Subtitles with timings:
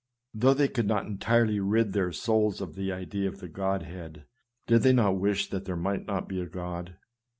[0.33, 4.25] Though they could not entirely rid their souls of the idea of the Godhead,
[4.65, 6.95] did they not wish that there might not be a God?